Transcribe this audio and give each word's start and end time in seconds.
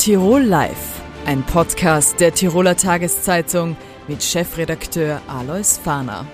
Tirol 0.00 0.40
Live, 0.40 1.02
ein 1.26 1.42
Podcast 1.42 2.20
der 2.20 2.32
Tiroler 2.32 2.74
Tageszeitung 2.74 3.76
mit 4.08 4.22
Chefredakteur 4.22 5.20
Alois 5.28 5.78
Fahner. 5.84 6.24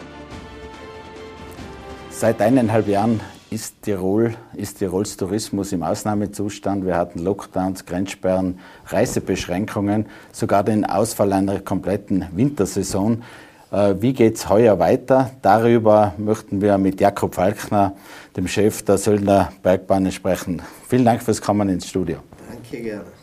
Seit 2.09 2.41
eineinhalb 2.41 2.87
Jahren 2.87 3.19
ist, 3.51 3.83
Tirol, 3.83 4.37
ist 4.55 4.79
Tirols 4.79 5.17
Tourismus 5.17 5.73
im 5.73 5.83
Ausnahmezustand. 5.83 6.87
Wir 6.87 6.97
hatten 6.97 7.19
Lockdowns, 7.19 7.85
Grenzsperren, 7.87 8.61
Reisebeschränkungen, 8.87 10.07
sogar 10.31 10.63
den 10.63 10.85
Ausfall 10.85 11.33
einer 11.33 11.59
kompletten 11.59 12.25
Wintersaison. 12.37 13.25
Äh, 13.73 13.97
wie 13.99 14.13
geht 14.13 14.37
es 14.37 14.49
heuer 14.49 14.79
weiter? 14.79 15.33
Darüber 15.43 16.15
möchten 16.19 16.61
wir 16.61 16.79
mit 16.79 17.01
Jakob 17.01 17.35
Falkner, 17.35 17.97
dem 18.37 18.47
Chef 18.47 18.85
der 18.85 18.97
Söldner 18.97 19.51
Bergbahnen, 19.65 20.13
sprechen. 20.13 20.63
Vielen 20.87 21.05
Dank 21.05 21.21
fürs 21.21 21.43
Kommen 21.43 21.69
ins 21.69 21.89
Studio. 21.89 22.19
Danke 22.49 22.81
gerne. 22.81 23.16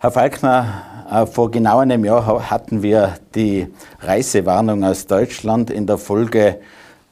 Herr 0.00 0.10
Falkner, 0.10 0.82
äh, 1.10 1.26
vor 1.26 1.50
genau 1.50 1.78
einem 1.78 2.04
Jahr 2.04 2.50
hatten 2.50 2.82
wir 2.82 3.14
die 3.34 3.66
Reisewarnung 4.00 4.82
aus 4.84 5.06
Deutschland. 5.06 5.70
In 5.70 5.86
der 5.86 5.98
Folge 5.98 6.60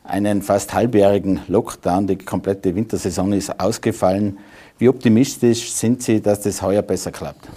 einen 0.04 0.42
fast 0.42 0.72
halbjährigen 0.72 1.40
Lockdown. 1.48 2.06
Die 2.06 2.16
komplette 2.16 2.74
Wintersaison 2.74 3.32
ist 3.32 3.60
ausgefallen. 3.60 4.38
Wie 4.78 4.88
optimistisch 4.88 5.72
sind 5.72 6.02
Sie, 6.02 6.22
dass 6.22 6.40
das 6.40 6.62
heuer 6.62 6.82
besser 6.82 7.12
klappt? 7.12 7.48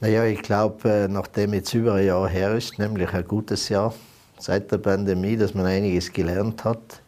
Naja, 0.00 0.24
ich 0.24 0.42
glaube, 0.42 0.88
äh, 0.88 1.08
nachdem 1.08 1.54
jetzt 1.54 1.72
über 1.72 1.94
ein 1.94 2.06
Jahr 2.06 2.28
her 2.28 2.54
ist, 2.54 2.78
nämlich 2.78 3.12
ein 3.12 3.26
gutes 3.26 3.68
Jahr 3.70 3.94
seit 4.38 4.70
der 4.70 4.78
Pandemie, 4.78 5.36
dass 5.36 5.54
man 5.54 5.66
einiges 5.66 6.12
gelernt 6.12 6.64
hat, 6.64 7.00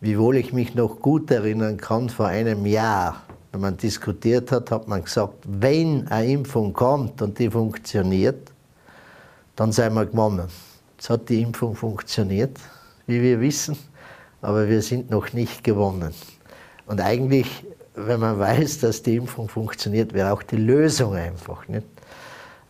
wiewohl 0.00 0.36
ich 0.36 0.52
mich 0.52 0.74
noch 0.74 1.00
gut 1.00 1.30
erinnern 1.30 1.76
kann, 1.76 2.08
vor 2.08 2.26
einem 2.26 2.66
Jahr, 2.66 3.22
wenn 3.56 3.62
man 3.62 3.76
diskutiert 3.78 4.52
hat, 4.52 4.70
hat 4.70 4.86
man 4.86 5.02
gesagt, 5.02 5.34
wenn 5.46 6.06
eine 6.08 6.30
Impfung 6.30 6.74
kommt 6.74 7.22
und 7.22 7.38
die 7.38 7.50
funktioniert, 7.50 8.52
dann 9.56 9.72
sind 9.72 9.94
wir 9.94 10.04
gewonnen. 10.04 10.48
Jetzt 10.96 11.08
hat 11.08 11.26
die 11.28 11.40
Impfung 11.40 11.74
funktioniert 11.74 12.58
wie 13.06 13.22
wir 13.22 13.40
wissen, 13.40 13.78
aber 14.42 14.68
wir 14.68 14.82
sind 14.82 15.10
noch 15.10 15.32
nicht 15.32 15.64
gewonnen. 15.64 16.12
Und 16.86 17.00
eigentlich, 17.00 17.64
wenn 17.94 18.20
man 18.20 18.38
weiß, 18.38 18.80
dass 18.80 19.02
die 19.02 19.16
Impfung 19.16 19.48
funktioniert, 19.48 20.12
wäre 20.12 20.32
auch 20.32 20.42
die 20.42 20.56
Lösung 20.56 21.14
einfach. 21.14 21.66
Nicht? 21.68 21.86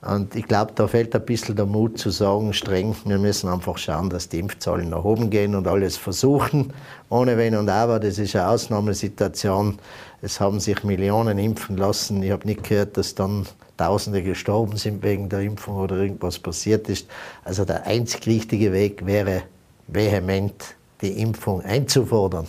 Und 0.06 0.36
ich 0.36 0.46
glaube, 0.46 0.72
da 0.74 0.86
fällt 0.86 1.16
ein 1.16 1.24
bisschen 1.24 1.56
der 1.56 1.66
Mut 1.66 1.98
zu 1.98 2.10
sagen, 2.10 2.52
streng, 2.52 2.94
wir 3.06 3.18
müssen 3.18 3.48
einfach 3.48 3.76
schauen, 3.76 4.08
dass 4.08 4.28
die 4.28 4.38
Impfzahlen 4.38 4.90
nach 4.90 5.02
oben 5.02 5.30
gehen 5.30 5.56
und 5.56 5.66
alles 5.66 5.96
versuchen, 5.96 6.72
ohne 7.08 7.36
Wenn 7.36 7.56
und 7.56 7.68
Aber. 7.68 7.98
Das 7.98 8.18
ist 8.18 8.36
eine 8.36 8.48
Ausnahmesituation. 8.48 9.78
Es 10.22 10.38
haben 10.38 10.60
sich 10.60 10.84
Millionen 10.84 11.38
impfen 11.38 11.76
lassen. 11.76 12.22
Ich 12.22 12.30
habe 12.30 12.46
nicht 12.46 12.62
gehört, 12.62 12.96
dass 12.96 13.14
dann 13.16 13.46
Tausende 13.76 14.22
gestorben 14.22 14.76
sind 14.76 15.02
wegen 15.02 15.28
der 15.28 15.40
Impfung 15.40 15.76
oder 15.76 15.96
irgendwas 15.96 16.38
passiert 16.38 16.88
ist. 16.88 17.06
Also 17.44 17.64
der 17.64 17.86
einzig 17.86 18.26
richtige 18.26 18.72
Weg 18.72 19.04
wäre 19.04 19.42
vehement 19.88 20.76
die 21.02 21.20
Impfung 21.20 21.60
einzufordern. 21.62 22.46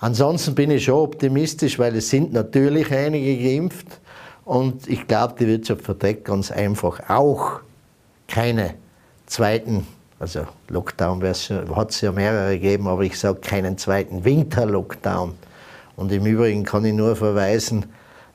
Ansonsten 0.00 0.54
bin 0.54 0.70
ich 0.70 0.84
schon 0.84 0.96
optimistisch, 0.96 1.78
weil 1.78 1.96
es 1.96 2.10
sind 2.10 2.32
natürlich 2.32 2.92
einige 2.92 3.42
geimpft 3.42 3.86
und 4.44 4.88
ich 4.88 5.06
glaube, 5.06 5.34
die 5.38 5.46
Wirtschaft 5.46 5.82
verdeckt 5.82 6.24
ganz 6.24 6.50
einfach 6.50 7.08
auch 7.08 7.60
keine 8.28 8.74
zweiten, 9.26 9.86
also 10.18 10.46
Lockdown 10.68 11.22
hat 11.22 11.90
es 11.90 12.00
ja 12.00 12.12
mehrere 12.12 12.54
gegeben, 12.54 12.86
aber 12.86 13.02
ich 13.02 13.18
sage 13.18 13.40
keinen 13.40 13.78
zweiten 13.78 14.24
Winter-Lockdown. 14.24 15.34
Und 15.96 16.12
im 16.12 16.26
Übrigen 16.26 16.64
kann 16.64 16.84
ich 16.84 16.92
nur 16.92 17.14
verweisen 17.16 17.86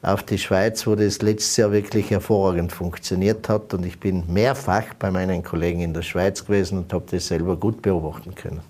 auf 0.01 0.23
die 0.23 0.37
Schweiz, 0.37 0.87
wo 0.87 0.95
das 0.95 1.21
letztes 1.21 1.57
Jahr 1.57 1.71
wirklich 1.71 2.09
hervorragend 2.09 2.71
funktioniert 2.71 3.49
hat. 3.49 3.73
Und 3.73 3.85
ich 3.85 3.99
bin 3.99 4.23
mehrfach 4.31 4.93
bei 4.97 5.11
meinen 5.11 5.43
Kollegen 5.43 5.81
in 5.81 5.93
der 5.93 6.03
Schweiz 6.03 6.45
gewesen 6.45 6.79
und 6.79 6.93
habe 6.93 7.05
das 7.11 7.27
selber 7.27 7.57
gut 7.57 7.81
beobachten 7.81 8.33
können. 8.33 8.61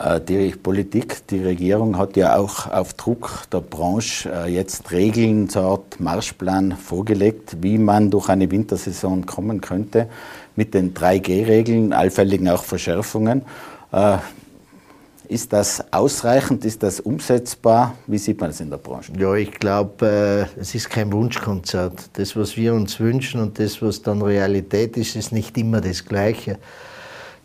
Äh, 0.00 0.20
die 0.20 0.50
Politik, 0.50 1.26
die 1.28 1.42
Regierung 1.42 1.98
hat 1.98 2.16
ja 2.16 2.36
auch 2.36 2.70
auf 2.70 2.94
Druck 2.94 3.44
der 3.52 3.60
Branche 3.60 4.30
äh, 4.32 4.50
jetzt 4.50 4.90
Regeln, 4.90 5.48
so 5.48 5.60
Art 5.60 6.00
Marschplan 6.00 6.72
vorgelegt, 6.72 7.58
wie 7.60 7.78
man 7.78 8.10
durch 8.10 8.28
eine 8.28 8.50
Wintersaison 8.50 9.26
kommen 9.26 9.60
könnte, 9.60 10.08
mit 10.56 10.74
den 10.74 10.94
3G-Regeln, 10.94 11.92
allfälligen 11.92 12.48
auch 12.48 12.64
Verschärfungen. 12.64 13.42
Äh, 13.92 14.18
ist 15.28 15.52
das 15.52 15.84
ausreichend? 15.92 16.64
Ist 16.64 16.82
das 16.82 16.98
umsetzbar? 16.98 17.94
Wie 18.08 18.18
sieht 18.18 18.40
man 18.40 18.50
das 18.50 18.58
in 18.60 18.68
der 18.68 18.78
Branche? 18.78 19.12
Ja, 19.16 19.34
ich 19.34 19.52
glaube, 19.52 20.48
äh, 20.56 20.60
es 20.60 20.74
ist 20.74 20.90
kein 20.90 21.12
Wunschkonzert. 21.12 22.10
Das, 22.14 22.34
was 22.34 22.56
wir 22.56 22.74
uns 22.74 22.98
wünschen 22.98 23.40
und 23.40 23.58
das, 23.58 23.80
was 23.80 24.02
dann 24.02 24.22
Realität 24.22 24.96
ist, 24.96 25.14
ist 25.14 25.30
nicht 25.30 25.56
immer 25.56 25.80
das 25.80 26.04
Gleiche. 26.04 26.58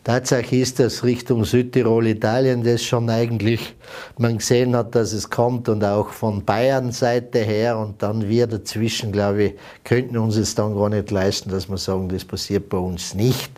Tatsache 0.06 0.54
ist, 0.54 0.78
dass 0.78 1.02
Richtung 1.02 1.44
Südtirol, 1.44 2.06
Italien, 2.06 2.62
das 2.62 2.84
schon 2.84 3.10
eigentlich 3.10 3.74
man 4.18 4.38
gesehen 4.38 4.76
hat, 4.76 4.94
dass 4.94 5.12
es 5.12 5.28
kommt 5.28 5.68
und 5.68 5.82
auch 5.82 6.10
von 6.10 6.44
Bayern 6.44 6.92
Seite 6.92 7.40
her 7.40 7.76
und 7.76 8.00
dann 8.04 8.28
wir 8.28 8.46
dazwischen, 8.46 9.10
glaube 9.10 9.42
ich, 9.42 9.54
könnten 9.82 10.16
uns 10.16 10.36
es 10.36 10.54
dann 10.54 10.76
gar 10.76 10.90
nicht 10.90 11.10
leisten, 11.10 11.50
dass 11.50 11.68
wir 11.68 11.76
sagen, 11.76 12.08
das 12.08 12.24
passiert 12.24 12.68
bei 12.68 12.78
uns 12.78 13.14
nicht. 13.14 13.50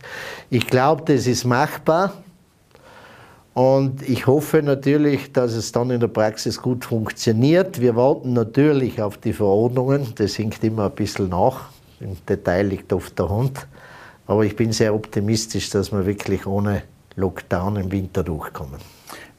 Ich 0.48 0.66
glaube, 0.66 1.02
das 1.04 1.26
ist 1.26 1.44
machbar. 1.44 2.14
Und 3.52 4.08
ich 4.08 4.26
hoffe 4.26 4.62
natürlich, 4.62 5.30
dass 5.32 5.52
es 5.52 5.70
dann 5.72 5.90
in 5.90 6.00
der 6.00 6.08
Praxis 6.08 6.62
gut 6.62 6.86
funktioniert. 6.86 7.78
Wir 7.78 7.94
warten 7.94 8.32
natürlich 8.32 9.02
auf 9.02 9.18
die 9.18 9.34
Verordnungen. 9.34 10.14
Das 10.14 10.36
hinkt 10.36 10.64
immer 10.64 10.86
ein 10.86 10.94
bisschen 10.94 11.28
nach. 11.28 11.66
Im 12.00 12.16
Detail 12.26 12.68
liegt 12.68 12.90
oft 12.90 13.18
der 13.18 13.28
Hund. 13.28 13.66
Aber 14.28 14.44
ich 14.44 14.54
bin 14.54 14.72
sehr 14.72 14.94
optimistisch, 14.94 15.70
dass 15.70 15.90
wir 15.90 16.06
wirklich 16.06 16.46
ohne 16.46 16.82
Lockdown 17.16 17.76
im 17.76 17.90
Winter 17.90 18.22
durchkommen. 18.22 18.78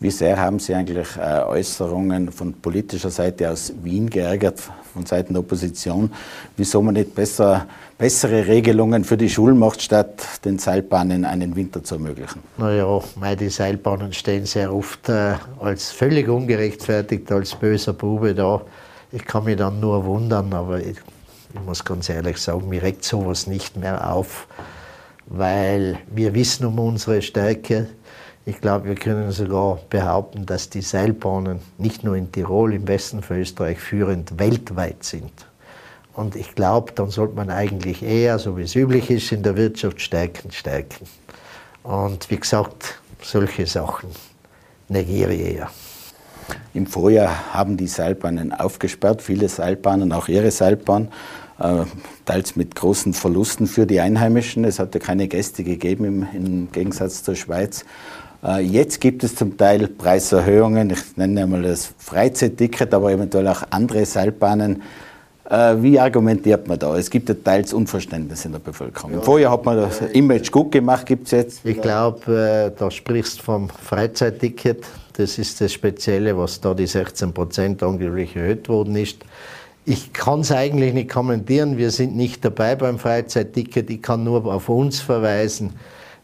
Wie 0.02 0.10
sehr 0.12 0.40
haben 0.40 0.60
Sie 0.60 0.74
eigentlich 0.74 1.10
äh, 1.18 1.44
Äußerungen 1.44 2.32
von 2.32 2.54
politischer 2.54 3.12
Seite 3.12 3.52
aus 3.52 3.72
Wien 3.84 4.10
geärgert, 4.10 4.60
von 4.94 5.06
Seiten 5.06 5.34
der 5.34 5.42
Opposition, 5.42 6.12
wieso 6.58 6.82
man 6.82 6.96
nicht 6.96 7.14
besser, 7.14 7.68
bessere 7.98 8.48
Regelungen 8.48 9.04
für 9.04 9.18
die 9.18 9.30
Schulen 9.30 9.60
macht, 9.60 9.82
statt 9.82 10.26
den 10.44 10.58
Seilbahnen 10.58 11.24
einen 11.24 11.56
Winter 11.56 11.84
zu 11.84 11.96
ermöglichen? 11.96 12.42
Naja, 12.58 13.02
die 13.40 13.50
Seilbahnen 13.50 14.14
stehen 14.14 14.46
sehr 14.46 14.74
oft 14.74 15.08
äh, 15.10 15.36
als 15.60 15.92
völlig 15.92 16.30
ungerechtfertigt, 16.30 17.32
als 17.32 17.54
böser 17.54 17.94
Bube 17.94 18.34
da. 18.34 18.62
Ich 19.12 19.26
kann 19.26 19.44
mich 19.44 19.58
dann 19.58 19.80
nur 19.80 20.06
wundern, 20.06 20.52
aber 20.54 20.80
ich, 20.80 20.98
ich 21.54 21.62
muss 21.66 21.86
ganz 21.86 22.10
ehrlich 22.10 22.38
sagen, 22.38 22.70
mir 22.70 22.82
regt 22.82 23.04
sowas 23.04 23.46
nicht 23.46 23.76
mehr 23.78 24.12
auf, 24.14 24.48
weil 25.30 26.00
wir 26.14 26.34
wissen 26.34 26.66
um 26.66 26.80
unsere 26.80 27.22
Stärke 27.22 27.88
ich 28.50 28.62
glaube, 28.62 28.88
wir 28.88 28.96
können 28.96 29.32
sogar 29.32 29.78
behaupten, 29.92 30.48
dass 30.48 30.72
die 30.72 30.82
Seilbahnen 30.82 31.60
nicht 31.78 32.04
nur 32.04 32.16
in 32.16 32.32
Tirol, 32.32 32.74
im 32.74 32.88
Westen 32.88 33.22
von 33.22 33.38
Österreich 33.38 33.80
führend 33.80 34.40
weltweit 34.40 35.04
sind. 35.04 35.32
Und 36.14 36.36
ich 36.36 36.56
glaube, 36.56 36.92
dann 36.94 37.12
sollte 37.12 37.36
man 37.36 37.52
eigentlich 37.52 38.02
eher, 38.02 38.40
so 38.40 38.58
wie 38.58 38.64
es 38.64 38.76
üblich 38.76 39.12
ist, 39.12 39.32
in 39.32 39.44
der 39.44 39.56
Wirtschaft 39.56 40.02
stärken, 40.02 40.52
stärken. 40.52 41.06
Und 41.84 42.32
wie 42.32 42.38
gesagt, 42.38 43.00
solche 43.22 43.68
Sachen 43.68 44.10
negiere 44.88 45.34
ich 45.34 45.58
eher. 45.58 45.70
Im 46.74 46.88
Vorjahr 46.88 47.54
haben 47.54 47.78
die 47.78 47.88
Seilbahnen 47.88 48.52
aufgesperrt, 48.52 49.22
viele 49.22 49.48
Seilbahnen, 49.48 50.12
auch 50.12 50.28
ihre 50.28 50.50
Seilbahn, 50.50 51.10
teils 52.26 52.56
mit 52.56 52.76
großen 52.76 53.14
Verlusten 53.14 53.68
für 53.68 53.86
die 53.86 54.00
Einheimischen. 54.00 54.64
Es 54.64 54.80
hatte 54.80 55.00
keine 55.00 55.28
Gäste 55.28 55.64
gegeben 55.64 56.06
im, 56.06 56.28
im 56.34 56.72
Gegensatz 56.72 57.24
zur 57.24 57.36
Schweiz. 57.36 57.86
Äh, 58.44 58.62
jetzt 58.62 59.02
gibt 59.02 59.24
es 59.24 59.36
zum 59.36 59.58
Teil 59.58 59.88
Preiserhöhungen, 59.88 60.90
ich 60.92 61.18
nenne 61.18 61.44
einmal 61.44 61.64
das 61.64 61.94
Freizeitticket, 61.98 62.94
aber 62.94 63.12
eventuell 63.12 63.48
auch 63.48 63.64
andere 63.70 64.06
Seilbahnen. 64.06 64.82
Äh, 65.50 65.82
wie 65.82 66.00
argumentiert 66.00 66.68
man 66.68 66.78
da? 66.78 66.96
Es 66.96 67.10
gibt 67.10 67.28
ja 67.28 67.36
teils 67.36 67.74
Unverständnis 67.74 68.46
in 68.46 68.52
der 68.52 68.60
Bevölkerung. 68.60 69.14
Ja. 69.14 69.22
Vorher 69.22 69.52
hat 69.52 69.66
man 69.66 69.78
das 69.78 70.02
Image 70.02 70.52
gut 70.52 70.72
gemacht, 70.72 71.06
gibt 71.06 71.26
es 71.26 71.32
jetzt? 71.32 71.66
Ich 71.66 71.82
glaube, 71.82 72.72
äh, 72.72 72.80
da 72.80 72.92
sprichst 72.92 73.40
du 73.40 73.44
vom 73.44 73.70
Freizeitticket. 73.70 74.86
Das 75.14 75.38
ist 75.38 75.60
das 75.60 75.74
Spezielle, 75.74 76.38
was 76.38 76.62
da 76.62 76.74
die 76.74 76.88
16 76.88 77.34
Prozent 77.34 77.84
angeblich 77.84 78.36
erhöht 78.36 78.70
worden 78.70 78.96
ist. 78.96 79.18
Ich 79.86 80.14
kann 80.14 80.42
es 80.42 80.52
eigentlich 80.52 80.94
nicht 80.94 81.10
kommentieren. 81.10 81.78
Wir 81.78 81.92
sind 81.92 82.16
nicht 82.16 82.46
dabei 82.46 82.76
beim 82.76 83.00
Freizeitticket. 83.00 83.90
Ich 83.90 84.02
kann 84.02 84.24
nur 84.24 84.46
auf 84.46 84.70
uns 84.70 85.00
verweisen. 85.00 85.74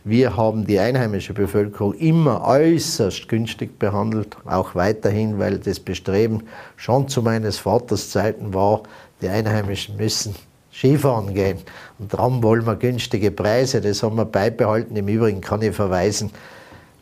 Wir 0.03 0.37
haben 0.37 0.67
die 0.67 0.77
einheimische 0.77 1.33
Bevölkerung 1.33 1.95
immer 1.95 2.45
äußerst 2.45 3.27
günstig 3.27 3.79
behandelt, 3.79 4.37
auch 4.45 4.75
weiterhin, 4.75 5.39
weil 5.39 5.57
das 5.57 5.79
Bestreben 5.79 6.43
schon 6.75 7.07
zu 7.07 7.23
meines 7.23 7.57
Vaters 7.57 8.11
Zeiten 8.11 8.53
war, 8.53 8.83
die 9.21 9.29
Einheimischen 9.29 9.97
müssen 9.97 10.35
Skifahren 10.71 11.33
gehen. 11.33 11.57
Und 11.97 12.13
darum 12.13 12.43
wollen 12.43 12.67
wir 12.67 12.75
günstige 12.75 13.31
Preise, 13.31 13.81
das 13.81 14.03
haben 14.03 14.17
wir 14.17 14.25
beibehalten. 14.25 14.95
Im 14.95 15.07
Übrigen 15.07 15.41
kann 15.41 15.61
ich 15.61 15.75
verweisen, 15.75 16.31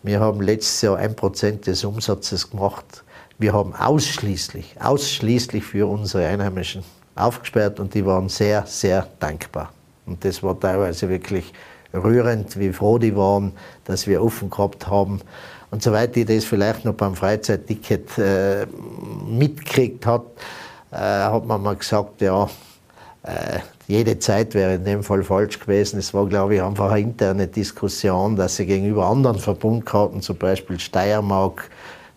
wir 0.03 0.19
haben 0.19 0.41
letztes 0.41 0.81
Jahr 0.81 0.97
ein 0.97 1.15
Prozent 1.15 1.65
des 1.65 1.83
Umsatzes 1.83 2.49
gemacht. 2.49 3.03
Wir 3.43 3.51
haben 3.51 3.75
ausschließlich, 3.75 4.75
ausschließlich 4.79 5.65
für 5.65 5.85
unsere 5.85 6.25
Einheimischen 6.25 6.81
aufgesperrt 7.13 7.77
und 7.81 7.93
die 7.93 8.05
waren 8.05 8.29
sehr, 8.29 8.65
sehr 8.65 9.05
dankbar. 9.19 9.73
Und 10.05 10.23
das 10.23 10.41
war 10.43 10.57
teilweise 10.57 11.09
wirklich 11.09 11.51
rührend, 11.93 12.57
wie 12.57 12.71
froh 12.71 12.99
die 12.99 13.13
waren, 13.17 13.51
dass 13.83 14.07
wir 14.07 14.23
offen 14.23 14.49
gehabt 14.49 14.87
haben. 14.87 15.19
Und 15.71 15.83
soweit 15.83 16.15
ich 16.15 16.25
das 16.25 16.45
vielleicht 16.45 16.85
noch 16.85 16.93
beim 16.93 17.15
Freizeitticket 17.15 18.17
äh, 18.17 18.65
mitgekriegt 19.27 20.05
hat, 20.05 20.23
äh, 20.91 20.95
hat 20.95 21.45
man 21.45 21.61
mal 21.61 21.75
gesagt, 21.75 22.21
ja, 22.21 22.49
äh, 23.23 23.59
jede 23.89 24.19
Zeit 24.19 24.53
wäre 24.53 24.75
in 24.75 24.85
dem 24.85 25.03
Fall 25.03 25.21
falsch 25.21 25.59
gewesen. 25.59 25.99
Es 25.99 26.13
war, 26.13 26.27
glaube 26.27 26.55
ich, 26.55 26.61
einfach 26.61 26.91
eine 26.91 27.01
interne 27.01 27.47
Diskussion, 27.47 28.37
dass 28.37 28.55
sie 28.55 28.65
gegenüber 28.65 29.05
anderen 29.05 29.37
Verbundkarten, 29.37 30.21
zum 30.21 30.37
Beispiel 30.37 30.79
Steiermark, 30.79 31.69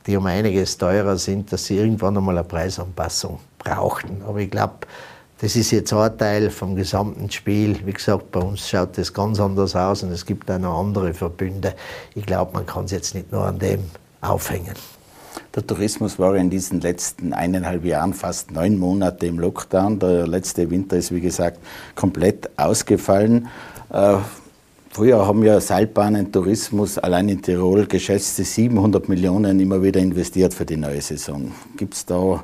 die 0.07 0.17
um 0.17 0.27
einiges 0.27 0.79
teurer 0.79 1.19
sind, 1.19 1.53
dass 1.53 1.67
sie 1.67 1.77
irgendwann 1.77 2.17
einmal 2.17 2.39
eine 2.39 2.47
Preisanpassung 2.47 3.41
brauchten. 3.59 4.23
Aber 4.27 4.39
ich 4.39 4.51
glaube, 4.51 4.75
das 5.41 5.55
ist 5.55 5.71
jetzt 5.71 5.93
ein 5.93 6.17
Teil 6.17 6.51
vom 6.51 6.77
gesamten 6.77 7.31
Spiel. 7.31 7.79
Wie 7.85 7.93
gesagt, 7.93 8.31
bei 8.31 8.41
uns 8.41 8.69
schaut 8.69 8.97
das 8.97 9.13
ganz 9.13 9.39
anders 9.39 9.77
aus 9.77 10.03
und 10.03 10.11
es 10.11 10.25
gibt 10.25 10.51
auch 10.51 10.59
noch 10.59 10.81
andere 10.81 11.13
Verbünde. 11.13 11.75
Ich 12.15 12.25
glaube, 12.25 12.53
man 12.55 12.65
kann 12.65 12.85
es 12.85 12.93
jetzt 12.93 13.15
nicht 13.15 13.31
nur 13.33 13.45
an 13.45 13.59
dem 13.59 13.81
aufhängen. 14.23 14.75
Der 15.55 15.67
Tourismus 15.67 16.19
war 16.19 16.35
in 16.37 16.49
diesen 16.49 16.81
letzten 16.81 17.33
eineinhalb 17.33 17.85
Jahren 17.85 18.15
fast 18.15 18.51
neun 18.51 18.79
Monate 18.79 19.27
im 19.27 19.39
Lockdown. 19.39 19.99
Der 19.99 20.27
letzte 20.27 20.71
Winter 20.71 20.97
ist, 20.97 21.13
wie 21.13 21.21
gesagt, 21.21 21.59
komplett 21.95 22.51
ausgefallen. 22.59 23.49
Äh, 24.97 24.99
früher 24.99 25.27
haben 25.27 25.43
ja 25.45 25.61
Seilbahnen, 25.61 26.33
Tourismus 26.33 26.99
allein 26.99 27.29
in 27.29 27.43
Tirol 27.43 27.87
geschätzte 27.87 28.45
700 28.45 29.09
Millionen 29.09 29.61
immer 29.61 29.83
wieder 29.83 30.01
investiert 30.01 30.55
für 30.55 30.65
die 30.65 30.77
neue 30.77 31.01
Saison. 31.01 31.53
Gibt 31.77 31.95
es 31.95 32.07
da 32.07 32.43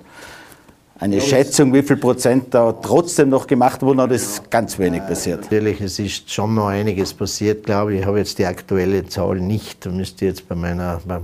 eine 0.99 1.17
ja, 1.17 1.23
Schätzung, 1.23 1.73
wie 1.73 1.83
viel 1.83 1.97
Prozent 1.97 2.55
da 2.55 2.73
trotzdem 2.73 3.31
noch 3.31 3.47
gemacht 3.47 3.83
wurden, 3.83 4.01
oder 4.01 4.15
ist 4.15 4.51
ganz 4.51 4.79
wenig 4.79 5.03
passiert? 5.03 5.43
Natürlich, 5.43 5.81
es 5.81 5.99
ist 5.99 6.31
schon 6.31 6.55
noch 6.55 6.69
einiges 6.69 7.13
passiert, 7.13 7.65
glaube 7.65 7.95
ich. 7.95 8.01
Ich 8.01 8.07
habe 8.07 8.19
jetzt 8.19 8.39
die 8.39 8.47
aktuelle 8.47 9.05
Zahl 9.07 9.41
nicht. 9.41 9.85
Da 9.85 9.91
müsste 9.91 10.27
jetzt 10.27 10.49
bei 10.49 10.55
meiner, 10.55 11.01
bei 11.05 11.21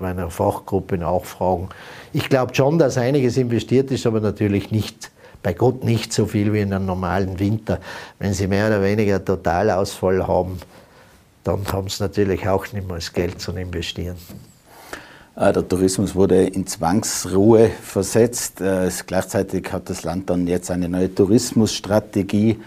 meiner 0.00 0.30
Fachgruppe 0.30 0.98
nachfragen. 0.98 1.68
Ich 2.12 2.28
glaube 2.28 2.54
schon, 2.54 2.78
dass 2.78 2.98
einiges 2.98 3.36
investiert 3.36 3.92
ist, 3.92 4.06
aber 4.06 4.20
natürlich 4.20 4.72
nicht, 4.72 5.12
bei 5.44 5.52
Gott 5.52 5.84
nicht 5.84 6.12
so 6.12 6.26
viel 6.26 6.52
wie 6.52 6.60
in 6.60 6.72
einem 6.72 6.86
normalen 6.86 7.38
Winter. 7.38 7.78
Wenn 8.18 8.32
Sie 8.32 8.48
mehr 8.48 8.66
oder 8.66 8.82
weniger 8.82 9.22
Totalausfall 9.22 10.26
haben, 10.26 10.58
dann 11.44 11.60
haben 11.70 11.88
Sie 11.88 12.02
natürlich 12.02 12.48
auch 12.48 12.72
nicht 12.72 12.88
mehr 12.88 12.96
das 12.96 13.12
Geld 13.12 13.40
zu 13.40 13.52
investieren. 13.52 14.16
Äh, 15.36 15.52
der 15.52 15.68
Tourismus 15.68 16.14
wurde 16.14 16.46
in 16.46 16.66
Zwangsruhe 16.66 17.68
versetzt. 17.68 18.62
Äh, 18.62 18.88
gleichzeitig 19.06 19.70
hat 19.70 19.90
das 19.90 20.02
Land 20.02 20.30
dann 20.30 20.46
jetzt 20.46 20.70
eine 20.70 20.88
neue 20.88 21.14
Tourismusstrategie 21.14 22.58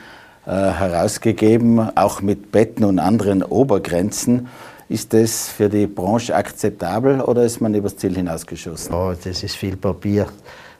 äh, 0.45 0.51
herausgegeben, 0.51 1.97
auch 1.97 2.21
mit 2.21 2.51
Betten 2.51 2.85
und 2.85 2.99
anderen 2.99 3.41
Obergrenzen. 3.41 4.49
Ist 4.87 5.13
das 5.13 5.49
für 5.49 5.67
die 5.67 5.87
Branche 5.87 6.35
akzeptabel 6.35 7.21
oder 7.21 7.43
ist 7.43 7.59
man 7.59 7.73
übers 7.73 7.97
Ziel 7.97 8.15
hinausgeschossen? 8.15 8.93
Oh, 8.93 9.13
das 9.21 9.43
ist 9.43 9.55
viel 9.55 9.75
Papier. 9.75 10.27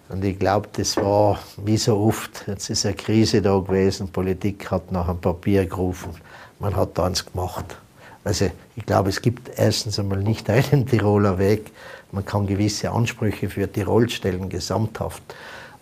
Und 0.10 0.24
ich 0.24 0.40
glaube, 0.40 0.70
das 0.74 0.96
war 0.98 1.40
wie 1.58 1.78
so 1.78 1.98
oft. 1.98 2.46
Jetzt 2.48 2.70
ist 2.70 2.86
eine 2.86 2.96
Krise 2.96 3.42
da 3.42 3.58
gewesen. 3.58 4.08
Politik 4.08 4.72
hat 4.72 4.92
nach 4.92 5.10
einem 5.10 5.20
Papier 5.20 5.66
gerufen. 5.66 6.12
Man 6.60 6.76
hat 6.76 6.98
eins 7.00 7.26
gemacht. 7.26 7.78
Also 8.24 8.50
ich 8.76 8.86
glaube, 8.86 9.10
es 9.10 9.22
gibt 9.22 9.52
erstens 9.58 10.00
einmal 10.00 10.20
nicht 10.20 10.50
einen 10.50 10.86
Tiroler 10.86 11.38
Weg. 11.38 11.72
Man 12.12 12.26
kann 12.26 12.48
gewisse 12.48 12.92
Ansprüche 12.92 13.50
für 13.50 13.72
Tirol 13.72 14.10
stellen, 14.10 14.50
gesamthaft. 14.50 15.22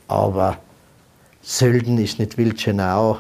Aber 0.08 0.58
Sölden 1.42 2.00
ist 2.00 2.18
nicht 2.18 2.38
Wildschenau 2.38 3.20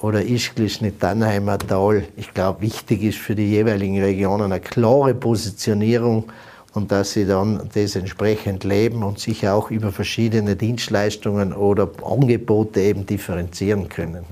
oder 0.00 0.24
Ischgl 0.24 0.64
ist 0.64 0.80
nicht 0.80 1.02
Dannheimer 1.02 1.58
Tal. 1.58 2.04
Ich 2.16 2.32
glaube, 2.32 2.62
wichtig 2.62 3.02
ist 3.02 3.18
für 3.18 3.34
die 3.34 3.50
jeweiligen 3.50 4.02
Regionen 4.02 4.52
eine 4.52 4.60
klare 4.60 5.12
Positionierung 5.14 6.30
und 6.74 6.92
dass 6.92 7.12
sie 7.12 7.26
dann 7.26 7.68
das 7.74 7.96
entsprechend 7.96 8.64
leben 8.64 9.02
und 9.02 9.18
sich 9.18 9.48
auch 9.48 9.70
über 9.70 9.92
verschiedene 9.92 10.56
Dienstleistungen 10.56 11.52
oder 11.52 11.88
Angebote 12.04 12.80
eben 12.80 13.06
differenzieren 13.06 13.88
können. 13.88 14.24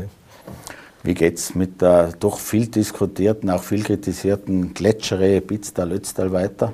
Wie 1.03 1.15
geht 1.15 1.39
es 1.39 1.55
mit 1.55 1.81
der 1.81 2.13
doch 2.19 2.39
viel 2.39 2.67
diskutierten, 2.67 3.51
auch 3.51 3.63
viel 3.63 3.83
kritisierten 3.83 4.75
Gletscherei 4.75 5.41
Bitztal-Ötztal 5.41 6.33
weiter? 6.33 6.73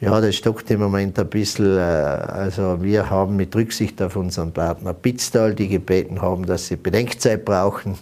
Ja, 0.00 0.20
das 0.20 0.36
stockt 0.36 0.70
im 0.70 0.80
Moment 0.80 1.18
ein 1.18 1.28
bisschen. 1.28 1.78
Äh, 1.78 1.80
also 1.80 2.82
wir 2.82 3.08
haben 3.08 3.36
mit 3.36 3.54
Rücksicht 3.56 4.02
auf 4.02 4.16
unseren 4.16 4.52
Partner 4.52 4.92
Bitztal, 4.92 5.54
die 5.54 5.68
gebeten 5.68 6.20
haben, 6.20 6.44
dass 6.44 6.66
sie 6.66 6.76
Bedenkzeit 6.76 7.44
brauchen, 7.44 7.96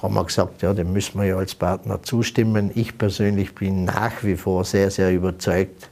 haben 0.00 0.14
wir 0.14 0.24
gesagt, 0.24 0.62
ja, 0.62 0.72
dem 0.72 0.92
müssen 0.92 1.18
wir 1.18 1.26
ja 1.26 1.36
als 1.36 1.56
Partner 1.56 2.00
zustimmen. 2.02 2.70
Ich 2.74 2.96
persönlich 2.98 3.54
bin 3.54 3.84
nach 3.84 4.22
wie 4.22 4.36
vor 4.36 4.64
sehr, 4.64 4.92
sehr 4.92 5.12
überzeugt, 5.12 5.90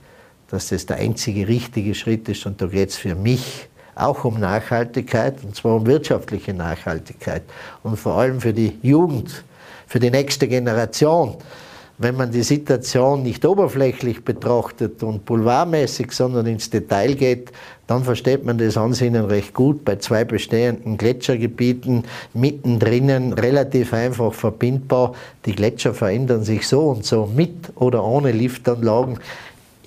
dass 0.50 0.68
das 0.68 0.86
der 0.86 0.96
einzige 0.96 1.48
richtige 1.48 1.94
Schritt 1.94 2.28
ist 2.28 2.46
und 2.46 2.60
da 2.60 2.66
geht 2.66 2.90
es 2.90 2.96
für 2.96 3.14
mich 3.14 3.68
auch 3.94 4.24
um 4.24 4.38
Nachhaltigkeit, 4.38 5.42
und 5.42 5.56
zwar 5.56 5.76
um 5.76 5.86
wirtschaftliche 5.86 6.52
Nachhaltigkeit 6.52 7.42
und 7.82 7.96
vor 7.96 8.14
allem 8.14 8.40
für 8.40 8.52
die 8.52 8.78
Jugend, 8.82 9.44
für 9.86 9.98
die 9.98 10.10
nächste 10.10 10.46
Generation. 10.46 11.36
Wenn 11.98 12.14
man 12.14 12.30
die 12.30 12.42
Situation 12.42 13.22
nicht 13.22 13.46
oberflächlich 13.46 14.22
betrachtet 14.22 15.02
und 15.02 15.24
boulevardmäßig, 15.24 16.12
sondern 16.12 16.44
ins 16.44 16.68
Detail 16.68 17.14
geht, 17.14 17.52
dann 17.86 18.04
versteht 18.04 18.44
man 18.44 18.58
das 18.58 18.76
Ansinnen 18.76 19.24
recht 19.24 19.54
gut. 19.54 19.82
Bei 19.82 19.96
zwei 19.96 20.24
bestehenden 20.24 20.98
Gletschergebieten 20.98 22.04
mittendrin 22.34 23.32
relativ 23.32 23.94
einfach 23.94 24.34
verbindbar. 24.34 25.14
Die 25.46 25.54
Gletscher 25.54 25.94
verändern 25.94 26.44
sich 26.44 26.68
so 26.68 26.82
und 26.82 27.06
so 27.06 27.30
mit 27.34 27.72
oder 27.76 28.04
ohne 28.04 28.30
Liftanlagen. 28.30 29.18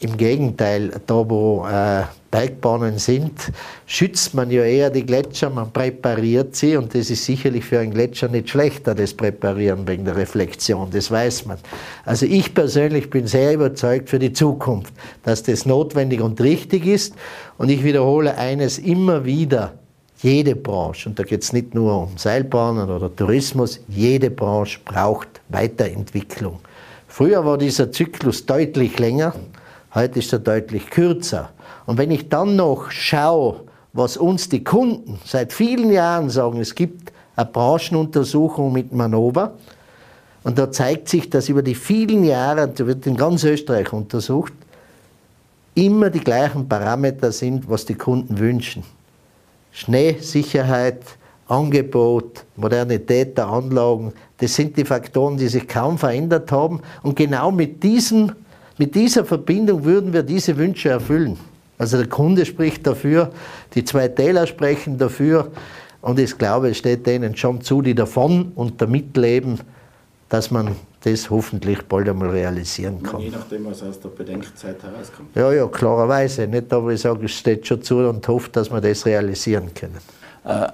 Im 0.02 0.16
Gegenteil, 0.16 0.92
da 1.08 1.30
wo 1.30 1.68
äh, 1.68 2.04
Bergbahnen 2.32 3.00
sind, 3.00 3.52
schützt 3.86 4.34
man 4.34 4.50
ja 4.50 4.64
eher 4.64 4.90
die 4.90 5.06
Gletscher, 5.06 5.50
man 5.50 5.74
präpariert 5.74 6.56
sie 6.56 6.78
und 6.78 6.96
das 6.96 7.10
ist 7.10 7.26
sicherlich 7.26 7.66
für 7.66 7.80
einen 7.80 7.94
Gletscher 7.94 8.30
nicht 8.30 8.50
schlechter, 8.50 8.96
das 8.96 9.14
Präparieren 9.14 9.86
wegen 9.88 10.06
der 10.06 10.16
Reflexion, 10.16 10.90
das 10.92 11.12
weiß 11.12 11.48
man. 11.48 11.58
Also 12.06 12.26
ich 12.26 12.54
persönlich 12.54 13.10
bin 13.10 13.28
sehr 13.28 13.54
überzeugt 13.54 14.10
für 14.10 14.20
die 14.20 14.32
Zukunft, 14.32 14.94
dass 15.24 15.44
das 15.44 15.66
notwendig 15.66 16.22
und 16.22 16.40
richtig 16.40 16.86
ist 16.86 17.16
und 17.58 17.70
ich 17.70 17.84
wiederhole 17.84 18.38
eines 18.38 18.78
immer 18.78 19.26
wieder, 19.26 19.74
jede 20.22 20.56
Branche, 20.56 21.10
und 21.10 21.18
da 21.18 21.24
geht 21.24 21.44
es 21.44 21.52
nicht 21.52 21.74
nur 21.74 22.04
um 22.04 22.18
Seilbahnen 22.18 22.90
oder 22.90 23.14
Tourismus, 23.14 23.80
jede 23.88 24.30
Branche 24.30 24.80
braucht 24.86 25.28
Weiterentwicklung. 25.50 26.60
Früher 27.08 27.44
war 27.44 27.58
dieser 27.58 27.92
Zyklus 27.92 28.46
deutlich 28.46 29.00
länger, 29.00 29.34
Heute 29.94 30.20
ist 30.20 30.32
er 30.34 30.40
deutlich 30.40 30.90
kürzer. 30.90 31.50
Und 31.86 31.98
wenn 31.98 32.12
ich 32.12 32.30
dann 32.30 32.56
noch 32.56 32.92
schaue, 32.92 33.62
was 33.94 34.18
uns 34.18 34.50
die 34.50 34.64
Kunden 34.64 35.20
seit 35.26 35.52
vielen 35.52 35.92
Jahren 35.92 36.30
sagen, 36.30 36.60
es 36.60 36.76
gibt 36.76 37.12
eine 37.36 37.48
Branchenuntersuchung 37.48 38.72
mit 38.72 38.94
Manova, 38.94 39.54
und 40.44 40.58
da 40.58 40.72
zeigt 40.72 41.10
sich, 41.10 41.30
dass 41.30 41.50
über 41.50 41.62
die 41.62 41.76
vielen 41.76 42.24
Jahre, 42.24 42.68
da 42.70 42.88
wird 42.88 43.06
in 43.06 43.18
ganz 43.18 43.44
Österreich 43.44 43.92
untersucht, 43.92 44.54
immer 45.76 46.10
die 46.10 46.22
gleichen 46.22 46.68
Parameter 46.68 47.32
sind, 47.32 47.70
was 47.70 47.86
die 47.86 47.96
Kunden 47.96 48.40
wünschen. 48.40 48.84
Schneesicherheit, 49.72 51.02
Angebot, 51.48 52.46
Modernität 52.56 53.38
der 53.38 53.48
Anlagen, 53.48 54.14
das 54.38 54.56
sind 54.56 54.78
die 54.78 54.86
Faktoren, 54.86 55.38
die 55.38 55.48
sich 55.48 55.68
kaum 55.68 55.98
verändert 55.98 56.52
haben. 56.52 56.82
Und 57.04 57.16
genau 57.16 57.52
mit 57.52 57.84
diesem 57.84 58.32
mit 58.80 58.96
dieser 58.96 59.26
Verbindung 59.26 59.84
würden 59.84 60.14
wir 60.14 60.24
diese 60.24 60.58
Wünsche 60.58 60.90
erfüllen. 60.90 61.38
Also 61.78 61.98
der 61.98 62.08
Kunde 62.08 62.46
spricht 62.46 62.88
dafür, 62.88 63.32
die 63.76 63.84
zwei 63.84 64.08
Täler 64.08 64.48
sprechen 64.48 64.98
dafür 64.98 65.52
und 66.02 66.18
ich 66.18 66.38
glaube, 66.38 66.70
es 66.70 66.78
steht 66.78 67.06
denen 67.06 67.36
schon 67.36 67.62
zu, 67.62 67.82
die 67.82 67.94
davon 67.94 68.54
und 68.56 68.82
damit 68.82 69.16
leben, 69.18 69.60
dass 70.30 70.50
man 70.50 70.76
das 71.02 71.30
hoffentlich 71.30 71.82
bald 71.84 72.10
einmal 72.10 72.30
realisieren 72.30 73.04
kann. 73.04 73.22
Je 73.22 73.30
nachdem, 73.30 73.66
was 73.66 73.84
aus 73.84 74.00
der 74.00 74.10
Bedenkzeit 74.10 74.82
herauskommt. 74.82 75.36
Ja, 75.36 75.52
ja, 75.52 75.68
klarerweise. 75.68 76.48
Nicht, 76.48 76.72
aber 76.72 76.92
ich 76.92 77.02
sage, 77.02 77.26
es 77.26 77.32
steht 77.32 77.68
schon 77.68 77.82
zu 77.82 77.98
und 77.98 78.28
hoffe, 78.28 78.50
dass 78.52 78.72
wir 78.72 78.82
das 78.82 79.06
realisieren 79.06 79.74
können. 79.74 79.98
Äh, 80.46 80.68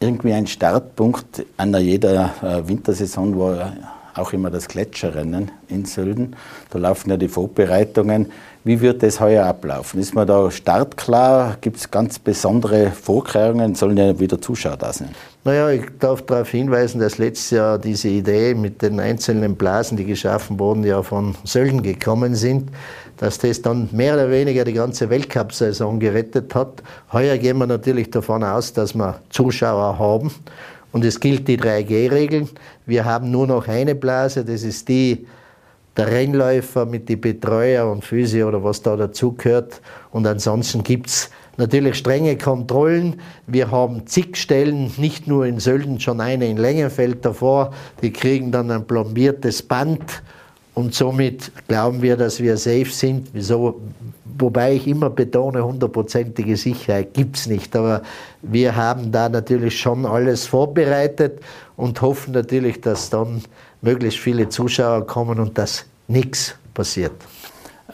irgendwie 0.00 0.32
ein 0.32 0.46
Startpunkt 0.46 1.44
einer 1.56 1.78
jeder 1.78 2.34
äh, 2.42 2.68
Wintersaison 2.68 3.38
war 3.38 3.72
auch 4.14 4.32
immer 4.32 4.50
das 4.50 4.68
Gletscherrennen 4.68 5.50
in 5.68 5.84
Sölden. 5.84 6.36
Da 6.70 6.78
laufen 6.78 7.10
ja 7.10 7.16
die 7.16 7.28
Vorbereitungen. 7.28 8.30
Wie 8.62 8.80
wird 8.80 9.02
das 9.02 9.20
heuer 9.20 9.44
ablaufen? 9.44 10.00
Ist 10.00 10.14
man 10.14 10.26
da 10.26 10.50
startklar? 10.50 11.58
Gibt 11.60 11.76
es 11.76 11.90
ganz 11.90 12.18
besondere 12.18 12.90
Vorkehrungen? 12.92 13.74
Sollen 13.74 13.96
ja 13.96 14.18
wieder 14.18 14.40
Zuschauer 14.40 14.76
da 14.76 14.92
sein? 14.92 15.10
Naja, 15.44 15.68
ich 15.68 15.82
darf 15.98 16.22
darauf 16.22 16.48
hinweisen, 16.48 17.00
dass 17.00 17.18
letztes 17.18 17.50
Jahr 17.50 17.78
diese 17.78 18.08
Idee 18.08 18.54
mit 18.54 18.80
den 18.80 18.98
einzelnen 18.98 19.56
Blasen, 19.56 19.98
die 19.98 20.06
geschaffen 20.06 20.58
wurden, 20.58 20.84
ja 20.84 21.02
von 21.02 21.34
Sölden 21.44 21.82
gekommen 21.82 22.34
sind, 22.34 22.70
dass 23.18 23.38
das 23.38 23.60
dann 23.60 23.90
mehr 23.92 24.14
oder 24.14 24.30
weniger 24.30 24.64
die 24.64 24.72
ganze 24.72 25.10
Weltcup-Saison 25.10 26.00
gerettet 26.00 26.54
hat. 26.54 26.82
Heuer 27.12 27.36
gehen 27.36 27.58
wir 27.58 27.66
natürlich 27.66 28.10
davon 28.10 28.42
aus, 28.42 28.72
dass 28.72 28.94
wir 28.94 29.20
Zuschauer 29.28 29.98
haben. 29.98 30.30
Und 30.94 31.04
es 31.04 31.18
gilt 31.18 31.48
die 31.48 31.58
3G-Regeln. 31.58 32.48
Wir 32.86 33.04
haben 33.04 33.32
nur 33.32 33.48
noch 33.48 33.66
eine 33.66 33.96
Blase, 33.96 34.44
das 34.44 34.62
ist 34.62 34.88
die 34.88 35.26
der 35.96 36.06
Rennläufer 36.06 36.86
mit 36.86 37.08
den 37.08 37.20
Betreuer 37.20 37.90
und 37.90 38.04
Physio 38.04 38.46
oder 38.46 38.62
was 38.62 38.80
da 38.80 38.94
dazugehört. 38.94 39.80
Und 40.12 40.24
ansonsten 40.24 40.84
gibt 40.84 41.08
es 41.08 41.30
natürlich 41.56 41.96
strenge 41.96 42.38
Kontrollen. 42.38 43.20
Wir 43.48 43.72
haben 43.72 44.06
zig 44.06 44.36
Stellen, 44.36 44.92
nicht 44.96 45.26
nur 45.26 45.46
in 45.46 45.58
Sölden, 45.58 45.98
schon 45.98 46.20
eine 46.20 46.46
in 46.46 46.58
Längenfeld 46.58 47.24
davor. 47.24 47.72
Die 48.00 48.12
kriegen 48.12 48.52
dann 48.52 48.70
ein 48.70 48.86
plombiertes 48.86 49.62
Band 49.62 50.22
und 50.74 50.94
somit 50.94 51.52
glauben 51.68 52.02
wir, 52.02 52.16
dass 52.16 52.40
wir 52.40 52.56
safe 52.56 52.90
sind. 52.90 53.28
Wieso? 53.32 53.80
Wobei 54.36 54.74
ich 54.74 54.88
immer 54.88 55.10
betone, 55.10 55.64
hundertprozentige 55.64 56.56
Sicherheit 56.56 57.14
gibt 57.14 57.36
es 57.36 57.46
nicht. 57.46 57.76
Aber 57.76 58.02
wir 58.42 58.74
haben 58.74 59.12
da 59.12 59.28
natürlich 59.28 59.78
schon 59.78 60.04
alles 60.04 60.46
vorbereitet 60.46 61.40
und 61.76 62.02
hoffen 62.02 62.32
natürlich, 62.32 62.80
dass 62.80 63.10
dann 63.10 63.42
möglichst 63.80 64.18
viele 64.18 64.48
Zuschauer 64.48 65.06
kommen 65.06 65.38
und 65.38 65.56
dass 65.56 65.84
nichts 66.08 66.56
passiert. 66.74 67.12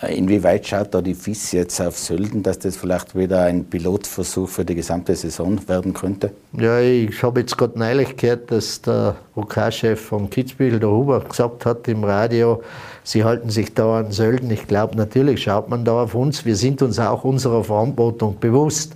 Inwieweit 0.09 0.67
schaut 0.67 0.95
da 0.95 1.03
die 1.03 1.15
FIS 1.15 1.53
jetzt 1.53 1.79
auf 1.81 1.99
Sölden, 1.99 2.43
dass 2.43 2.59
das 2.59 2.77
vielleicht 2.77 3.15
wieder 3.15 3.43
ein 3.43 3.67
Pilotversuch 3.67 4.49
für 4.49 4.65
die 4.65 4.75
gesamte 4.75 5.15
Saison 5.15 5.61
werden 5.69 5.93
könnte? 5.93 6.31
Ja, 6.59 6.81
ich 6.81 7.23
habe 7.23 7.41
jetzt 7.41 7.59
gerade 7.59 7.79
neulich 7.79 8.17
gehört, 8.17 8.51
dass 8.51 8.81
der 8.81 9.17
OK-Chef 9.35 10.01
von 10.01 10.31
Kitzbühel, 10.31 10.81
der 10.81 10.89
Huber, 10.89 11.21
gesagt 11.21 11.67
hat 11.67 11.87
im 11.87 12.05
Radio, 12.05 12.63
sie 13.05 13.25
halten 13.25 13.51
sich 13.51 13.75
da 13.75 13.99
an 13.99 14.11
Sölden. 14.11 14.51
Ich 14.51 14.67
glaube, 14.67 14.97
natürlich 14.97 15.43
schaut 15.43 15.69
man 15.69 15.85
da 15.85 16.05
auf 16.05 16.15
uns. 16.15 16.47
Wir 16.47 16.57
sind 16.57 16.81
uns 16.81 16.99
auch 16.99 17.25
unserer 17.25 17.63
Verantwortung 17.63 18.39
bewusst. 18.41 18.95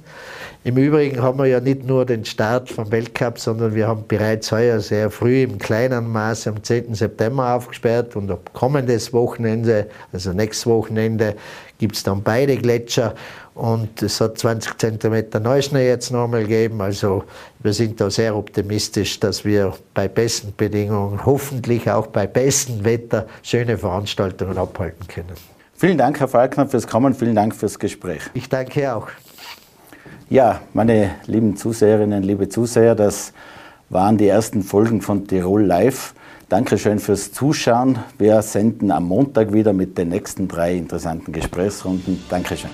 Im 0.66 0.78
Übrigen 0.78 1.20
haben 1.20 1.38
wir 1.38 1.44
ja 1.44 1.60
nicht 1.60 1.84
nur 1.84 2.06
den 2.06 2.24
Start 2.24 2.70
vom 2.70 2.90
Weltcup, 2.90 3.38
sondern 3.38 3.74
wir 3.74 3.86
haben 3.86 4.06
bereits 4.08 4.50
heuer 4.50 4.80
sehr 4.80 5.10
früh 5.10 5.42
im 5.42 5.58
kleinen 5.58 6.10
Maße 6.10 6.48
am 6.48 6.62
10. 6.62 6.94
September 6.94 7.54
aufgesperrt 7.54 8.16
und 8.16 8.30
ab 8.30 8.50
kommendes 8.54 9.12
Wochenende, 9.12 9.88
also 10.10 10.32
nächstes 10.32 10.66
Wochenende, 10.66 11.36
gibt 11.76 11.96
es 11.96 12.02
dann 12.02 12.22
beide 12.22 12.56
Gletscher 12.56 13.14
und 13.52 14.00
es 14.00 14.18
hat 14.22 14.38
20 14.38 14.78
cm 14.78 15.42
Neuschnee 15.42 15.86
jetzt 15.86 16.10
nochmal 16.10 16.44
gegeben. 16.44 16.80
Also 16.80 17.24
wir 17.58 17.74
sind 17.74 18.00
da 18.00 18.08
sehr 18.08 18.34
optimistisch, 18.34 19.20
dass 19.20 19.44
wir 19.44 19.74
bei 19.92 20.08
besten 20.08 20.54
Bedingungen, 20.56 21.26
hoffentlich 21.26 21.90
auch 21.90 22.06
bei 22.06 22.26
bestem 22.26 22.86
Wetter, 22.86 23.26
schöne 23.42 23.76
Veranstaltungen 23.76 24.56
abhalten 24.56 25.06
können. 25.08 25.34
Vielen 25.74 25.98
Dank, 25.98 26.20
Herr 26.20 26.28
Falkner, 26.28 26.66
fürs 26.66 26.86
Kommen. 26.86 27.12
Vielen 27.12 27.34
Dank 27.34 27.54
fürs 27.54 27.78
Gespräch. 27.78 28.22
Ich 28.32 28.48
danke 28.48 28.94
auch. 28.94 29.08
Ja, 30.30 30.60
meine 30.72 31.16
lieben 31.26 31.56
Zuseherinnen, 31.56 32.22
liebe 32.22 32.48
Zuseher, 32.48 32.94
das 32.94 33.32
waren 33.90 34.16
die 34.16 34.26
ersten 34.26 34.62
Folgen 34.62 35.02
von 35.02 35.26
Tirol 35.26 35.62
Live. 35.62 36.14
Dankeschön 36.48 36.98
fürs 36.98 37.32
Zuschauen. 37.32 37.98
Wir 38.18 38.40
senden 38.42 38.90
am 38.90 39.04
Montag 39.04 39.52
wieder 39.52 39.72
mit 39.72 39.98
den 39.98 40.08
nächsten 40.08 40.48
drei 40.48 40.74
interessanten 40.74 41.32
Gesprächsrunden. 41.32 42.22
Dankeschön. 42.28 42.70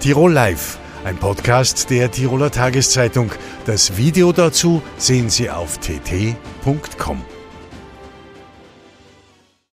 Tirol 0.00 0.32
Live, 0.32 0.78
ein 1.04 1.16
Podcast 1.16 1.88
der 1.88 2.10
Tiroler 2.10 2.50
Tageszeitung. 2.50 3.30
Das 3.64 3.96
Video 3.96 4.32
dazu 4.32 4.82
sehen 4.98 5.30
Sie 5.30 5.48
auf 5.48 5.78
tt.com. 5.78 7.33